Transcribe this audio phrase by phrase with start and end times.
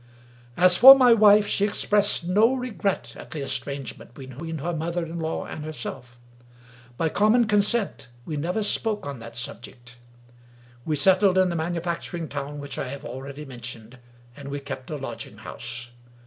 [0.57, 5.05] As for my wife, she expressed no regret at the estrange ment between her mother
[5.05, 6.17] in law and herself.
[6.97, 9.97] By common consent, we never spoke on that subject.
[10.85, 13.99] We settled in the manufacturing town which I have already mentioned,
[14.35, 15.91] and we kept a lodging house.